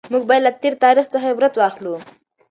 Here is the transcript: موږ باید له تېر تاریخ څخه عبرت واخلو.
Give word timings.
موږ 0.11 0.23
باید 0.29 0.45
له 0.45 0.51
تېر 0.61 0.73
تاریخ 0.83 1.05
څخه 1.13 1.29
عبرت 1.33 1.53
واخلو. 1.57 1.93